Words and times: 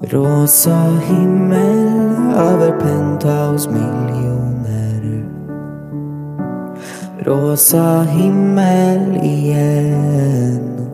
Rosa 0.00 0.78
himmel 1.08 2.34
över 2.36 2.80
penthouse 2.80 3.70
miljoner 3.70 5.24
Rosa 7.18 8.02
himmel 8.02 9.16
igen 9.22 10.88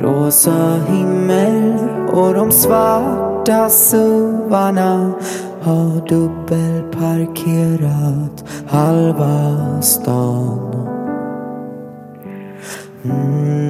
Rosa 0.00 0.76
himmel 0.88 1.78
och 2.12 2.34
de 2.34 2.52
svarta 2.52 3.70
suvarna 3.70 5.12
har 5.62 6.08
dubbelparkerat 6.08 8.44
halva 8.66 9.56
stan. 9.82 10.70
Mm. 13.04 13.63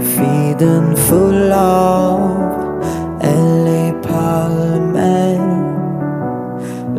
Feeden 0.00 0.96
full 0.96 1.52
av 1.52 2.20
LA-palmer 3.64 5.40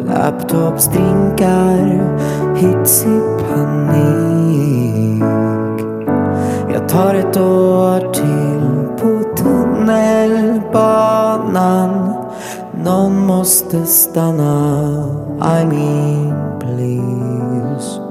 Laptopsdrinkar 0.06 2.02
hits 2.56 3.06
i 3.06 3.22
panik. 3.50 5.24
Jag 6.74 6.90
tar 6.90 7.16
ett 7.16 7.38
år 7.38 8.14
till 8.14 8.88
på 9.02 9.24
tunnelbanan. 9.38 12.14
Någon 12.84 13.26
måste 13.26 13.86
stanna, 13.86 15.04
I 15.42 15.66
mean 15.66 16.60
please. 16.60 18.02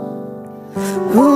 Ooh. 1.14 1.35